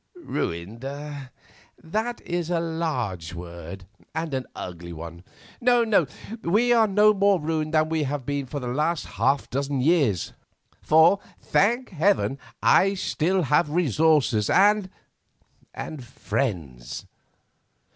[0.15, 0.81] "Ruined?
[0.81, 3.85] That is a large word,
[4.15, 5.23] and an ugly one.
[5.61, 6.07] No,
[6.41, 10.33] we are no more ruined than we have been for the last half dozen years,
[10.81, 17.05] for, thank Heaven, I still have resources and—friends.